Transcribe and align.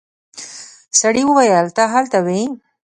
سړي 0.99 1.23
وويل 1.27 1.67
ته 1.75 1.83
هلته 1.93 2.17
وې. 2.25 2.41